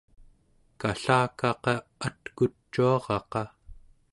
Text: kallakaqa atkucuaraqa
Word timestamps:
kallakaqa 0.79 1.73
atkucuaraqa 2.07 3.41